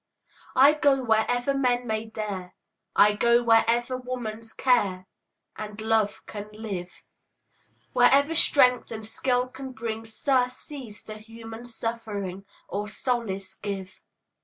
[0.55, 2.55] I go wherever men may dare,
[2.95, 5.05] I go wherever woman's care
[5.55, 7.03] And love can live,
[7.93, 14.01] Wherever strength and skill can bring Surcease to human suffering, Or solace give.